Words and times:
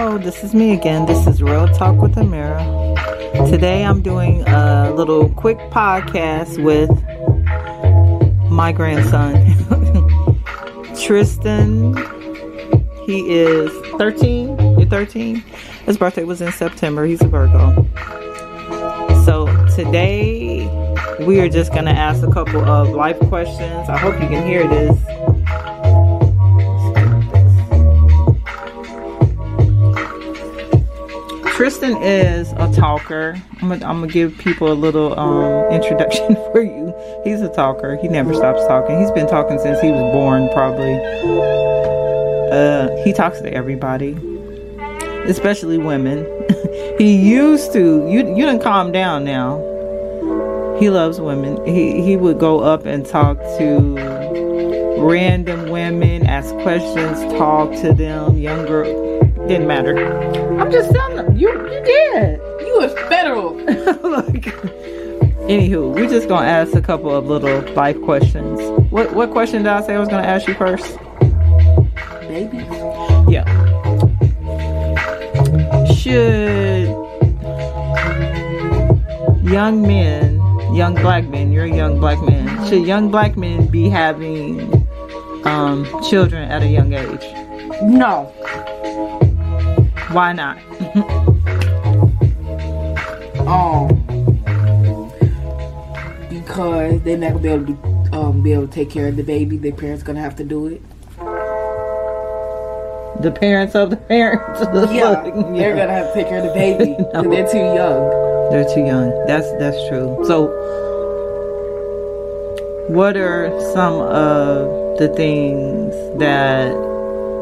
Hello. 0.00 0.16
This 0.16 0.44
is 0.44 0.54
me 0.54 0.74
again. 0.74 1.06
This 1.06 1.26
is 1.26 1.42
Real 1.42 1.66
Talk 1.66 2.00
with 2.00 2.14
Amira. 2.14 3.50
Today 3.50 3.84
I'm 3.84 4.00
doing 4.00 4.44
a 4.46 4.92
little 4.94 5.28
quick 5.30 5.58
podcast 5.72 6.62
with 6.62 6.88
my 8.48 8.70
grandson, 8.70 9.34
Triston. 10.94 11.96
He 13.06 13.28
is 13.28 13.72
13. 13.98 14.78
You're 14.78 14.88
13? 14.88 15.34
His 15.84 15.98
birthday 15.98 16.22
was 16.22 16.40
in 16.42 16.52
September. 16.52 17.04
He's 17.04 17.20
a 17.20 17.26
Virgo. 17.26 17.84
So 19.24 19.46
today 19.74 20.64
we 21.26 21.40
are 21.40 21.48
just 21.48 21.72
going 21.72 21.86
to 21.86 21.90
ask 21.90 22.22
a 22.22 22.30
couple 22.30 22.64
of 22.64 22.90
life 22.90 23.18
questions. 23.28 23.88
I 23.88 23.98
hope 23.98 24.14
you 24.22 24.28
can 24.28 24.46
hear 24.46 24.64
this. 24.68 25.17
Triston 31.58 32.00
is 32.00 32.52
a 32.52 32.72
talker. 32.72 33.36
I'm 33.60 33.80
gonna, 33.80 34.06
give 34.06 34.38
people 34.38 34.70
a 34.70 34.74
little 34.74 35.18
um, 35.18 35.72
introduction 35.72 36.36
for 36.52 36.62
you. 36.62 36.94
He's 37.24 37.40
a 37.40 37.48
talker. 37.48 37.96
He 38.00 38.06
never 38.06 38.32
stops 38.32 38.64
talking. 38.68 39.00
He's 39.00 39.10
been 39.10 39.26
talking 39.26 39.58
since 39.58 39.80
he 39.80 39.90
was 39.90 40.12
born, 40.12 40.48
probably. 40.52 40.94
Uh, 42.52 42.96
he 43.02 43.12
talks 43.12 43.40
to 43.40 43.52
everybody, 43.52 44.12
especially 45.26 45.78
women. 45.78 46.24
he 46.96 47.16
used 47.16 47.72
to. 47.72 48.08
You 48.08 48.18
you 48.36 48.46
didn't 48.46 48.62
calm 48.62 48.92
down 48.92 49.24
now. 49.24 49.58
He 50.78 50.90
loves 50.90 51.20
women. 51.20 51.66
He 51.66 52.02
he 52.02 52.16
would 52.16 52.38
go 52.38 52.60
up 52.60 52.86
and 52.86 53.04
talk 53.04 53.36
to 53.58 54.96
random 55.00 55.70
women, 55.70 56.24
ask 56.24 56.54
questions, 56.58 57.18
talk 57.32 57.72
to 57.82 57.92
them, 57.92 58.38
younger 58.38 59.07
didn't 59.48 59.66
matter. 59.66 59.96
I'm 60.60 60.70
just 60.70 60.92
telling 60.92 61.16
them. 61.16 61.36
You 61.36 61.50
you 61.50 61.82
did. 61.82 62.38
You 62.66 62.78
was 62.78 62.92
federal. 63.08 63.54
Look. 63.56 64.44
Anywho, 65.48 65.94
we're 65.94 66.08
just 66.08 66.28
gonna 66.28 66.46
ask 66.46 66.74
a 66.74 66.82
couple 66.82 67.10
of 67.14 67.26
little 67.26 67.62
life 67.72 68.00
questions. 68.02 68.60
What 68.90 69.14
what 69.14 69.30
question 69.30 69.62
did 69.62 69.72
I 69.72 69.80
say 69.80 69.94
I 69.94 69.98
was 69.98 70.08
gonna 70.10 70.26
ask 70.26 70.46
you 70.46 70.54
first? 70.54 70.98
Baby. 72.28 72.58
Yeah. 73.32 73.46
Should 75.94 76.88
young 79.50 79.80
men, 79.80 80.36
young 80.74 80.94
black 80.94 81.26
men, 81.28 81.52
you're 81.52 81.64
a 81.64 81.74
young 81.74 81.98
black 81.98 82.20
man, 82.22 82.68
should 82.68 82.86
young 82.86 83.10
black 83.10 83.36
men 83.38 83.66
be 83.68 83.88
having 83.88 84.60
um, 85.46 85.86
children 86.02 86.50
at 86.50 86.62
a 86.62 86.68
young 86.68 86.92
age? 86.92 87.24
No. 87.82 88.30
Why 90.10 90.32
not? 90.32 90.56
um, 93.46 93.88
because 96.30 97.02
they're 97.02 97.18
not 97.18 97.34
gonna 97.34 97.42
be 97.42 97.48
able 97.48 97.66
to 97.66 97.72
be, 97.72 97.78
um, 98.16 98.42
be 98.42 98.52
able 98.52 98.66
to 98.66 98.72
take 98.72 98.88
care 98.88 99.08
of 99.08 99.16
the 99.16 99.22
baby. 99.22 99.58
Their 99.58 99.72
parents 99.72 100.02
gonna 100.02 100.20
have 100.20 100.36
to 100.36 100.44
do 100.44 100.68
it. 100.68 100.80
The 103.20 103.30
parents 103.30 103.74
of 103.74 103.90
the 103.90 103.96
parents. 103.96 104.60
yeah, 104.92 105.22
they're 105.52 105.76
gonna 105.76 105.92
have 105.92 106.06
to 106.06 106.14
take 106.14 106.28
care 106.28 106.38
of 106.38 106.46
the 106.46 106.54
baby. 106.54 106.96
no. 107.12 107.22
They're 107.28 107.50
too 107.50 107.58
young. 107.58 108.10
They're 108.50 108.74
too 108.74 108.86
young. 108.86 109.10
That's 109.26 109.50
that's 109.58 109.76
true. 109.88 110.24
So, 110.24 110.46
what 112.88 113.18
are 113.18 113.50
some 113.74 113.94
of 113.94 114.96
the 114.98 115.08
things 115.14 115.92
that 116.18 116.72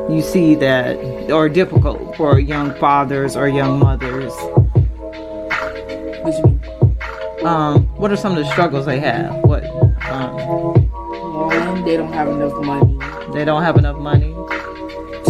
you 0.09 0.23
see 0.23 0.55
that 0.57 1.31
are 1.31 1.49
difficult 1.49 2.17
for 2.17 2.39
young 2.39 2.75
fathers 2.75 3.37
or 3.37 3.49
young 3.49 3.79
mothers? 3.79 4.33
What 6.23 6.35
you 6.39 6.45
mean? 6.45 6.61
Um, 7.47 7.87
what 7.97 8.11
are 8.11 8.17
some 8.17 8.33
of 8.37 8.39
the 8.39 8.51
struggles 8.51 8.87
they 8.87 8.99
have? 9.01 9.35
What? 9.45 9.65
Um, 10.11 10.37
One, 11.37 11.85
they 11.85 11.97
don't 11.97 12.13
have 12.13 12.29
enough 12.29 12.55
money. 12.65 12.99
They 13.33 13.45
don't 13.45 13.63
have 13.63 13.77
enough 13.77 13.99
money. 13.99 14.35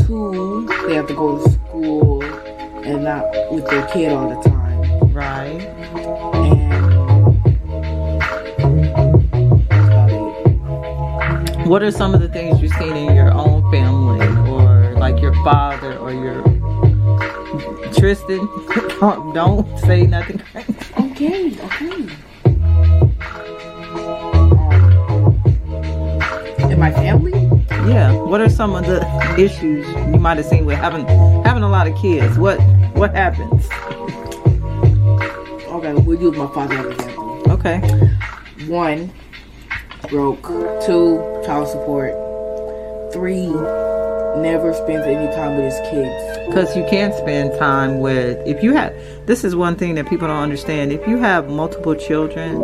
Two, 0.07 0.67
they 0.87 0.95
have 0.95 1.07
to 1.09 1.15
go 1.15 1.39
to 1.39 1.51
school 1.51 2.23
and 2.23 3.03
not 3.05 3.25
with 3.51 3.67
their 3.69 3.87
kid 3.89 4.13
all 4.13 4.29
the 4.29 4.37
time. 4.49 5.13
Right. 5.13 5.63
And 11.59 11.71
what 11.71 11.83
are 11.83 11.91
some 11.91 12.15
of 12.15 12.21
the 12.21 12.29
things 12.29 12.63
you've 12.63 12.73
seen 12.75 12.97
in 12.97 13.17
your 13.17 13.33
own 13.33 13.47
family 13.47 13.55
or 13.55 13.56
like 13.56 13.56
your 15.27 15.35
father 15.43 15.97
or 15.97 16.13
your 16.13 16.41
Triston? 17.99 18.47
don't 19.35 19.67
say 19.81 20.07
nothing. 20.07 20.41
okay, 21.01 21.51
okay. 21.67 22.07
Uh, 26.61 26.71
in 26.71 26.79
my 26.79 26.93
family? 26.93 27.33
Yeah. 27.91 28.13
What 28.13 28.41
are 28.41 28.49
some 28.49 28.77
of 28.77 28.87
the 28.87 29.05
issues 29.37 29.85
you 29.89 30.21
might 30.21 30.37
have 30.37 30.47
seen 30.47 30.65
with 30.65 30.79
having 30.79 31.05
having 31.45 31.65
a 31.65 31.69
lot 31.69 31.89
of 31.89 31.97
kids? 31.99 32.39
What 32.39 32.61
what 32.95 33.13
happens? 33.13 33.67
Okay, 35.75 35.93
we'll 36.03 36.21
use 36.21 36.37
my 36.37 36.47
father 36.55 36.77
as 36.77 36.87
an 36.87 36.93
example. 36.93 37.43
Okay. 37.51 37.81
One, 38.69 39.13
broke. 40.09 40.47
Two, 40.87 41.19
child 41.45 41.67
support. 41.67 42.15
Three, 43.13 43.51
never 44.37 44.73
spends 44.73 45.07
any 45.07 45.27
time 45.35 45.57
with 45.57 45.67
his 45.67 45.81
kids. 45.91 46.47
Because 46.47 46.77
you 46.77 46.85
can't 46.89 47.15
spend 47.15 47.59
time 47.59 48.01
with 48.01 48.39
if 48.47 48.63
you 48.63 48.75
have. 48.75 48.95
This 49.27 49.45
is 49.45 49.57
one 49.57 49.77
thing 49.77 49.95
that 49.97 50.09
people 50.09 50.29
don't 50.29 50.43
understand. 50.43 50.93
If 50.93 51.07
you 51.09 51.19
have 51.19 51.49
multiple 51.49 51.95
children 51.95 52.59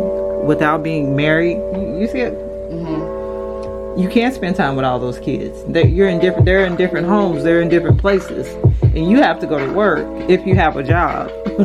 without 0.45 0.83
being 0.83 1.15
married, 1.15 1.57
you, 1.75 1.99
you 1.99 2.07
see 2.07 2.19
it. 2.19 2.33
Mm-hmm. 2.33 3.99
You 3.99 4.09
can't 4.09 4.33
spend 4.33 4.55
time 4.55 4.75
with 4.75 4.85
all 4.85 4.99
those 4.99 5.19
kids. 5.19 5.63
They're, 5.67 5.85
you're 5.85 6.07
in 6.07 6.19
different. 6.19 6.45
They're 6.45 6.65
in 6.65 6.75
different 6.75 7.07
homes. 7.07 7.43
They're 7.43 7.61
in 7.61 7.69
different 7.69 7.99
places, 7.99 8.47
and 8.81 9.09
you 9.09 9.21
have 9.21 9.39
to 9.41 9.47
go 9.47 9.59
to 9.59 9.71
work 9.71 10.07
if 10.29 10.45
you 10.47 10.55
have 10.55 10.77
a 10.77 10.83
job. 10.83 11.29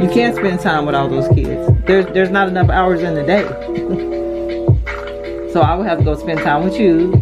you 0.00 0.10
can't 0.12 0.36
spend 0.36 0.60
time 0.60 0.84
with 0.84 0.94
all 0.94 1.08
those 1.08 1.28
kids. 1.34 1.70
There's 1.86 2.04
there's 2.12 2.30
not 2.30 2.48
enough 2.48 2.68
hours 2.68 3.00
in 3.00 3.14
the 3.14 3.22
day. 3.22 3.44
so 5.52 5.62
I 5.62 5.74
would 5.74 5.86
have 5.86 5.98
to 5.98 6.04
go 6.04 6.14
spend 6.14 6.40
time 6.40 6.64
with 6.64 6.78
you. 6.78 7.12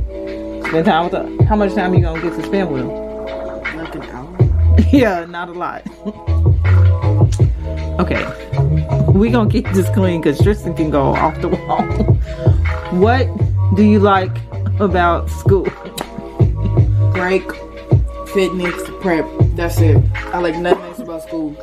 Time 0.70 1.10
with 1.10 1.12
the, 1.12 1.44
how 1.46 1.56
much 1.56 1.74
time 1.74 1.90
are 1.90 1.96
you 1.96 2.00
gonna 2.00 2.22
get 2.22 2.32
to 2.36 2.46
spend 2.46 2.70
with 2.70 2.82
him? 2.82 2.90
Like 3.76 3.92
an 3.96 4.02
hour. 4.02 4.36
yeah, 4.92 5.24
not 5.24 5.48
a 5.48 5.52
lot. 5.52 5.82
okay, 8.00 8.24
we 9.12 9.30
gonna 9.30 9.50
keep 9.50 9.68
this 9.70 9.88
clean 9.90 10.20
because 10.20 10.38
Triston 10.38 10.76
can 10.76 10.90
go 10.90 11.12
off 11.12 11.40
the 11.40 11.48
wall. 11.48 11.82
what 13.00 13.26
do 13.74 13.82
you 13.82 13.98
like 13.98 14.30
about 14.78 15.28
school? 15.28 15.66
Break, 17.14 17.50
fitness, 18.28 18.80
prep. 19.00 19.26
That's 19.56 19.80
it. 19.80 20.00
I 20.14 20.38
like 20.38 20.56
nothing 20.56 20.84
else 20.84 21.00
about 21.00 21.24
school. 21.24 21.56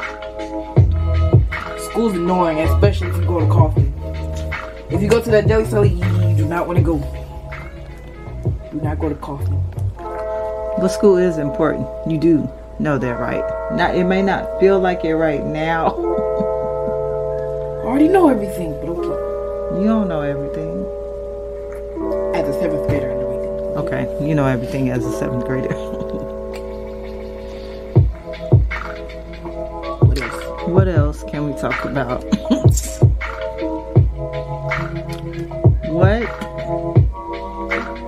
School's 1.92 2.14
annoying, 2.14 2.60
especially 2.60 3.08
if 3.08 3.16
you 3.16 3.26
go 3.26 3.40
to 3.40 3.48
coffee. 3.48 3.90
If 4.94 5.02
you 5.02 5.08
go 5.08 5.22
to 5.22 5.32
that 5.32 5.48
deli 5.48 5.92
you 5.92 6.36
do 6.36 6.46
not 6.46 6.68
want 6.68 6.78
to 6.78 6.84
go. 6.84 7.17
Do 8.78 8.84
not 8.84 9.00
go 9.00 9.10
to 9.10 9.16
coffee. 9.16 9.56
But 9.98 10.90
school 10.90 11.18
is 11.18 11.40
important. 11.40 11.88
You 12.06 12.20
do 12.20 12.48
know 12.78 13.00
that, 13.00 13.20
right? 13.20 13.44
Not 13.76 13.96
it 13.96 14.04
may 14.04 14.22
not 14.22 14.60
feel 14.60 14.80
like 14.80 15.04
it 15.04 15.16
right 15.16 15.44
now. 15.44 15.88
I 15.88 15.90
already 17.90 18.08
know 18.08 18.30
everything, 18.30 18.74
but 18.74 18.90
okay. 18.90 19.82
You 19.82 19.88
don't 19.88 20.08
know 20.08 20.22
everything. 20.22 20.86
As 22.36 22.48
a 22.48 22.54
seventh 22.60 22.88
grader, 22.88 23.12
I 23.12 23.16
know 23.16 23.32
everything. 23.32 23.78
Okay, 23.80 24.08
you 24.28 24.36
know 24.36 24.46
everything 24.46 24.92
as 24.92 25.04
a 25.04 25.12
seventh 25.18 25.46
grader. 25.46 25.74
What 30.06 30.22
else? 30.22 30.44
what 30.68 30.88
else 30.88 31.24
can 31.24 31.48
we 31.50 31.54
talk 31.60 31.84
about? 31.84 32.24
what 35.90 36.47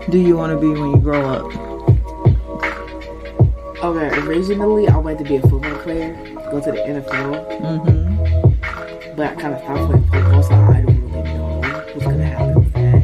do 0.10 0.18
you 0.20 0.36
want 0.38 0.52
to 0.52 0.60
be 0.60 0.68
when 0.80 0.92
you 0.92 0.98
grow 0.98 1.30
up? 1.30 1.46
Okay, 3.84 4.18
originally 4.28 4.88
I 4.88 4.98
wanted 4.98 5.20
to 5.20 5.24
be 5.26 5.36
a 5.38 5.42
football 5.42 5.76
player, 5.80 6.14
go 6.52 6.60
to 6.60 6.72
the 6.72 6.78
NFL, 6.78 7.60
Mm-hmm. 7.62 9.16
but 9.16 9.28
I 9.32 9.36
kind 9.36 9.54
of 9.54 9.62
stopped 9.62 9.86
playing 9.90 10.04
football, 10.12 10.44
so 10.44 10.54
I 10.56 10.82
don't 10.82 11.12
really 11.12 11.24
know 11.24 11.62
what's 11.62 12.06
gonna 12.06 12.26
happen 12.26 12.56
with 12.56 12.74
that. 12.74 13.00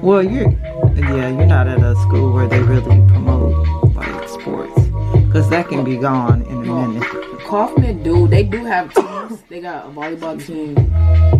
Well, 0.02 0.22
you're 0.22 0.50
yeah, 0.94 1.28
you're 1.28 1.46
not 1.46 1.66
at 1.68 1.80
a 1.82 1.94
school 1.96 2.32
where 2.32 2.46
they 2.46 2.60
really 2.62 2.96
promote 3.08 3.66
like 3.94 4.28
sports 4.28 4.80
because 5.26 5.48
that 5.50 5.68
can 5.68 5.82
be 5.84 5.96
gone 5.96 6.42
in 6.42 6.56
a 6.58 6.64
No. 6.64 6.86
minute. 6.86 7.08
Kaufman 7.46 8.02
dude, 8.02 8.30
they 8.30 8.42
do 8.42 8.64
have 8.64 8.92
teams. 8.94 9.40
They 9.48 9.60
got 9.60 9.86
a 9.86 9.88
volleyball 9.90 10.38
team 10.44 10.76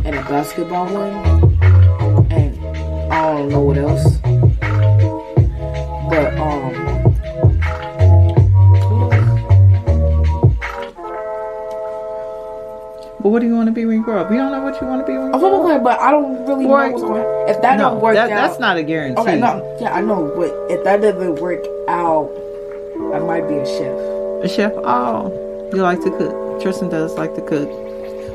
and 0.05 0.15
a 0.17 0.23
basketball 0.23 0.87
one, 0.93 1.58
I 3.11 3.23
don't 3.33 3.49
know 3.49 3.61
what 3.61 3.79
else. 3.79 4.19
But 6.09 6.39
um 6.39 6.89
But 13.21 13.31
what 13.31 13.41
do 13.41 13.47
you 13.47 13.57
want 13.57 13.67
to 13.67 13.73
be 13.73 13.85
when 13.85 13.97
you 13.97 14.05
grow 14.05 14.21
up? 14.21 14.31
You 14.31 14.37
don't 14.37 14.53
know 14.53 14.63
what 14.63 14.81
you 14.81 14.87
want 14.87 15.05
to 15.05 15.07
be 15.07 15.19
when 15.19 15.27
you 15.27 15.39
grow 15.39 15.75
up. 15.75 15.83
But 15.83 15.99
I 16.01 16.13
don't 16.13 16.47
really 16.47 16.67
or, 16.67 16.87
know 16.87 16.91
what's 16.93 17.03
going 17.03 17.21
on. 17.21 17.49
If 17.51 17.61
that 17.63 17.77
no, 17.77 17.91
don't 17.91 18.01
work 18.01 18.15
that, 18.15 18.31
out, 18.31 18.49
that's 18.49 18.61
not 18.61 18.77
a 18.77 18.83
guarantee. 18.83 19.21
Okay, 19.21 19.39
no, 19.41 19.77
yeah, 19.81 19.93
I 19.93 20.01
know, 20.01 20.33
but 20.37 20.55
if 20.71 20.85
that 20.85 21.01
doesn't 21.01 21.41
work 21.41 21.65
out, 21.89 22.31
I 23.13 23.19
might 23.19 23.49
be 23.49 23.55
a 23.55 23.67
chef. 23.67 23.99
A 24.45 24.49
chef? 24.49 24.73
Oh, 24.77 25.33
you 25.75 25.83
like 25.83 26.01
to 26.03 26.11
cook. 26.11 26.33
Triston 26.63 26.91
does 26.91 27.15
like 27.15 27.35
to 27.35 27.43
cook. 27.43 27.69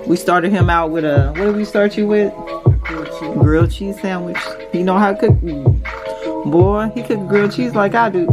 We 0.06 0.18
started 0.18 0.52
him 0.52 0.69
out 0.69 0.92
with 0.92 1.06
a. 1.06 1.30
What 1.30 1.46
did 1.46 1.56
we 1.56 1.64
start 1.66 1.98
you 1.98 2.06
with? 2.06 2.34
Grilled 3.33 3.71
cheese. 3.71 4.00
Sandwich. 4.00 4.38
He 4.71 4.83
know 4.83 4.97
how 4.97 5.13
to 5.13 5.19
cook. 5.19 5.39
Boy, 6.45 6.91
he 6.94 7.03
cook 7.03 7.27
grilled 7.27 7.53
cheese 7.53 7.74
like 7.74 7.95
I 7.95 8.09
do. 8.09 8.25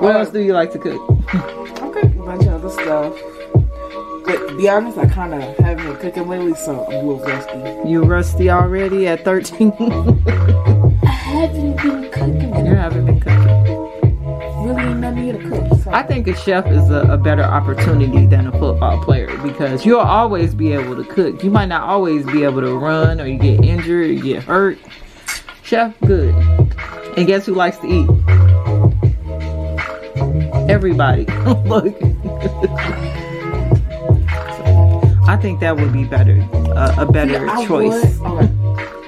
what 0.00 0.16
else 0.16 0.30
do 0.30 0.40
you 0.40 0.52
like 0.52 0.72
to 0.72 0.78
cook? 0.78 1.00
I'm 1.32 1.92
cooking 1.92 2.20
a 2.20 2.24
bunch 2.24 2.42
of 2.46 2.54
other 2.54 2.70
stuff. 2.70 3.14
But 4.26 4.48
to 4.48 4.56
be 4.56 4.68
honest, 4.68 4.98
I 4.98 5.06
kind 5.06 5.34
of 5.34 5.42
haven't 5.58 5.86
been 5.86 5.96
cooking 5.98 6.28
lately, 6.28 6.54
so 6.54 6.84
I'm 6.86 6.92
a 6.92 7.02
little 7.02 7.24
rusty. 7.24 7.88
You 7.88 8.02
rusty 8.02 8.50
already 8.50 9.06
at 9.06 9.24
13? 9.24 9.72
I 9.78 11.10
haven't 11.10 11.76
been 11.76 12.10
cooking. 12.10 12.66
you 12.66 12.74
haven't 12.74 13.06
been 13.06 13.20
cooking. 13.20 13.65
I 15.96 16.02
think 16.02 16.28
a 16.28 16.36
chef 16.36 16.66
is 16.66 16.90
a, 16.90 17.06
a 17.08 17.16
better 17.16 17.42
opportunity 17.42 18.26
than 18.26 18.48
a 18.48 18.52
football 18.52 19.02
player 19.02 19.34
because 19.38 19.86
you'll 19.86 20.00
always 20.00 20.54
be 20.54 20.74
able 20.74 20.94
to 20.94 21.02
cook. 21.02 21.42
You 21.42 21.50
might 21.50 21.70
not 21.70 21.84
always 21.84 22.26
be 22.26 22.44
able 22.44 22.60
to 22.60 22.76
run 22.76 23.18
or 23.18 23.26
you 23.26 23.38
get 23.38 23.64
injured 23.64 24.10
you 24.10 24.22
get 24.22 24.42
hurt. 24.42 24.76
Chef, 25.62 25.98
good. 26.02 26.34
And 27.16 27.26
guess 27.26 27.46
who 27.46 27.54
likes 27.54 27.78
to 27.78 27.86
eat? 27.86 28.10
Everybody. 30.68 31.24
Look. 31.64 31.96
I 35.26 35.38
think 35.40 35.60
that 35.60 35.78
would 35.78 35.94
be 35.94 36.04
better. 36.04 36.46
Uh, 36.52 36.94
a 36.98 37.10
better 37.10 37.46
Yeah, 37.46 37.66
choice. 37.66 38.18
Would. 38.18 38.50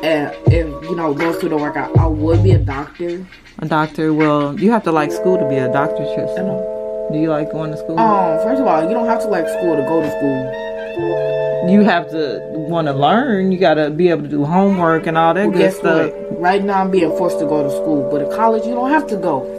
And 0.03 0.35
if 0.47 0.67
you 0.85 0.97
know 0.97 1.13
those 1.13 1.39
two 1.39 1.51
don't 1.51 1.61
work 1.61 1.77
out, 1.77 1.95
I 1.99 2.07
would 2.07 2.43
be 2.43 2.53
a 2.53 2.59
doctor. 2.59 3.27
A 3.59 3.67
doctor 3.67 4.15
will. 4.15 4.59
You 4.59 4.71
have 4.71 4.85
to 4.85 4.91
like 4.91 5.13
school 5.13 5.37
to 5.37 5.47
be 5.51 5.57
a 5.57 5.71
doctor, 5.71 6.03
Triston. 6.03 6.78
Do 7.13 7.19
you 7.19 7.31
like 7.31 7.51
going 7.53 7.71
to 7.71 7.77
school? 7.79 7.99
Um, 7.99 8.39
first 8.45 8.61
of 8.61 8.67
all, 8.67 8.83
you 8.83 8.91
don't 8.91 9.07
have 9.07 9.21
to 9.23 9.29
like 9.29 9.49
school 9.49 9.77
to 9.77 9.83
go 9.83 10.01
to 10.03 10.11
school. 10.11 11.71
you 11.71 11.83
have 11.83 12.09
to 12.11 12.41
want 12.69 12.87
to 12.89 12.93
learn. 12.93 13.51
You 13.53 13.59
got 13.59 13.75
to 13.75 13.91
be 13.91 14.09
able 14.11 14.23
to 14.23 14.29
do 14.29 14.45
homework 14.45 15.07
and 15.07 15.17
all 15.17 15.33
that 15.35 15.49
Well, 15.49 15.57
good 15.59 15.73
stuff. 15.73 16.13
what? 16.13 16.41
Right 16.41 16.63
now, 16.65 16.81
I'm 16.83 16.91
being 16.91 17.11
forced 17.17 17.39
to 17.41 17.47
go 17.47 17.63
to 17.63 17.71
school, 17.71 18.09
but 18.11 18.21
at 18.23 18.31
college, 18.33 18.67
you 18.67 18.75
don't 18.75 18.91
have 18.91 19.07
to 19.09 19.17
go. 19.17 19.55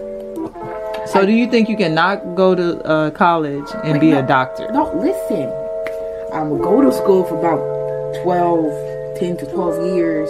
So, 1.07 1.25
do 1.25 1.31
you 1.31 1.49
think 1.49 1.69
you 1.69 1.75
can 1.77 1.95
not 1.95 2.35
go 2.35 2.53
to 2.53 2.79
uh, 2.85 3.09
college 3.11 3.65
and 3.83 3.99
be 3.99 4.11
a 4.11 4.21
no. 4.21 4.27
doctor? 4.27 4.71
No, 4.71 4.93
listen. 4.95 5.49
I'm 6.31 6.49
gonna 6.49 6.63
go 6.63 6.81
to 6.81 6.91
school 6.93 7.23
for 7.25 7.35
about 7.39 7.59
12, 8.23 9.17
10 9.17 9.37
to 9.37 9.45
12 9.51 9.95
years 9.97 10.29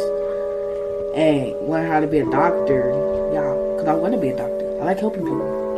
and 1.15 1.51
learn 1.69 1.91
how 1.91 1.99
to 1.99 2.07
be 2.07 2.19
a 2.19 2.25
doctor. 2.31 2.91
Yeah, 3.33 3.43
because 3.75 3.87
I 3.89 3.93
want 3.95 4.13
to 4.13 4.19
be 4.21 4.29
a 4.29 4.37
doctor. 4.37 4.79
I 4.81 4.85
like 4.85 4.99
helping 4.99 5.23
people. 5.23 5.68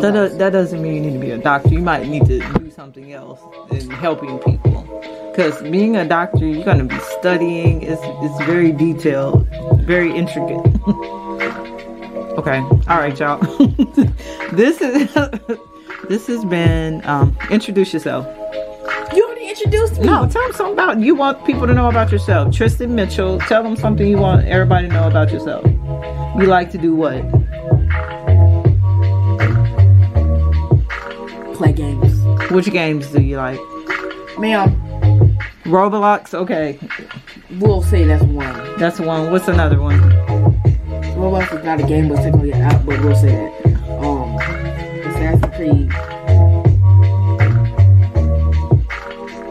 That, 0.00 0.12
does, 0.12 0.38
that 0.38 0.50
doesn't 0.50 0.82
mean 0.82 0.94
you 0.94 1.00
need 1.02 1.12
to 1.12 1.18
be 1.18 1.30
a 1.32 1.38
doctor. 1.38 1.68
You 1.68 1.80
might 1.80 2.08
need 2.08 2.24
to 2.26 2.40
do 2.54 2.70
something 2.70 3.12
else 3.12 3.40
in 3.70 3.90
helping 3.90 4.38
people. 4.38 4.82
Because 5.30 5.60
being 5.62 5.96
a 5.96 6.06
doctor, 6.06 6.46
you're 6.46 6.64
going 6.64 6.78
to 6.78 6.84
be 6.84 6.98
studying. 7.18 7.82
It's, 7.82 8.00
it's 8.02 8.44
very 8.46 8.72
detailed, 8.72 9.46
very 9.80 10.14
intricate. 10.14 10.58
okay. 12.38 12.60
All 12.88 12.98
right, 12.98 13.18
y'all. 13.18 13.38
this 14.52 14.80
is 14.80 15.12
this 16.08 16.26
has 16.26 16.44
been 16.46 17.04
um, 17.04 17.36
introduce 17.50 17.92
yourself. 17.92 18.26
you 19.14 19.24
already 19.24 19.48
introduced 19.48 19.98
me. 20.00 20.06
No, 20.06 20.28
tell 20.28 20.42
them 20.42 20.52
something 20.52 20.72
about 20.72 21.00
you 21.00 21.14
want 21.14 21.44
people 21.44 21.66
to 21.66 21.74
know 21.74 21.88
about 21.88 22.10
yourself. 22.10 22.48
Triston 22.48 22.90
Mitchell, 22.90 23.38
tell 23.40 23.62
them 23.62 23.76
something 23.76 24.06
you 24.06 24.18
want 24.18 24.46
everybody 24.46 24.88
to 24.88 24.94
know 24.94 25.06
about 25.06 25.30
yourself. 25.32 25.64
You 25.66 26.46
like 26.46 26.70
to 26.72 26.78
do 26.78 26.94
what? 26.94 27.22
Play 31.62 31.72
games. 31.74 32.50
Which 32.50 32.72
games 32.72 33.06
do 33.12 33.22
you 33.22 33.36
like? 33.36 33.60
Ma'am, 34.36 34.74
Roblox? 35.62 36.34
Okay, 36.34 36.76
we'll 37.60 37.82
say 37.82 38.02
that's 38.02 38.24
one. 38.24 38.78
that's 38.80 38.98
one. 38.98 39.30
What's 39.30 39.46
another 39.46 39.80
one? 39.80 40.00
Roblox 41.14 41.56
is 41.56 41.64
not 41.64 41.78
a 41.78 41.84
game, 41.84 42.08
but 42.08 42.16
technically 42.16 42.50
an 42.50 42.62
app, 42.62 42.84
but 42.84 43.00
we'll 43.04 43.14
say 43.14 43.28
that. 43.36 43.52
Um, 44.02 44.34
Assassin's 45.06 45.54
Creed. 45.54 45.90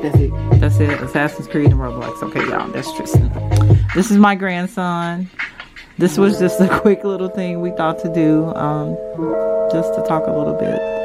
That's 0.04 0.18
it. 0.18 0.60
That's 0.60 0.80
it. 0.82 1.02
Assassin's 1.02 1.48
Creed 1.48 1.72
and 1.72 1.80
Roblox. 1.80 2.22
Okay, 2.24 2.46
y'all. 2.50 2.70
That's 2.72 2.92
Triston. 2.92 3.94
This 3.94 4.12
is 4.12 4.18
my 4.18 4.36
grandson. 4.36 5.30
This 5.98 6.18
was 6.18 6.40
just 6.40 6.60
a 6.60 6.68
quick 6.82 7.06
little 7.06 7.30
thing 7.30 7.62
we 7.62 7.72
thought 7.72 8.00
to 8.00 8.14
do, 8.14 8.54
um, 8.56 8.98
just 9.72 9.94
to 9.94 10.04
talk 10.06 10.28
a 10.28 10.32
little 10.32 10.56
bit. 10.56 11.01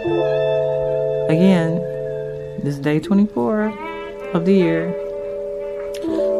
Again, 0.00 1.76
this 2.64 2.74
is 2.76 2.78
day 2.78 3.00
24 3.00 3.66
of 4.32 4.46
the 4.46 4.54
year. 4.54 4.90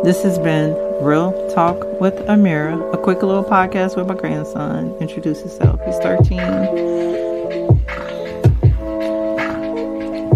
This 0.03 0.23
has 0.23 0.39
been 0.39 0.73
Real 1.05 1.33
Talk 1.51 2.01
with 2.01 2.15
Amira, 2.27 2.95
a 2.95 2.97
quick 2.97 3.23
little 3.23 3.45
podcast 3.45 3.99
with 3.99 4.07
my 4.07 4.15
grandson. 4.15 4.95
Introduce 4.99 5.41
himself. 5.41 5.79
He's 5.85 5.99
13. 5.99 6.39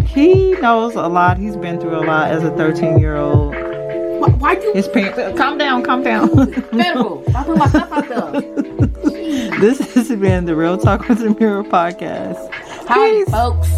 He 0.06 0.52
knows 0.60 0.94
a 0.94 1.08
lot. 1.08 1.38
He's 1.38 1.56
been 1.56 1.80
through 1.80 1.96
a 1.96 2.04
lot 2.04 2.30
as 2.30 2.44
a 2.44 2.50
13 2.50 2.98
year 2.98 3.16
old. 3.16 3.54
Why, 3.54 4.28
why 4.28 4.52
you 4.52 4.74
His 4.74 4.86
parents, 4.86 5.38
calm 5.38 5.56
down, 5.56 5.82
calm 5.82 6.02
down. 6.02 6.28
medical? 6.72 7.24
I 7.34 7.44
put 7.44 7.56
my 7.56 7.68
stuff 7.68 7.90
out 7.90 8.06
there. 8.06 8.40
this 9.60 9.78
has 9.94 10.08
been 10.10 10.44
the 10.44 10.54
Real 10.54 10.76
Talk 10.76 11.08
with 11.08 11.20
Amira 11.20 11.66
podcast. 11.66 12.50
Hi, 12.86 13.24
folks. 13.30 13.68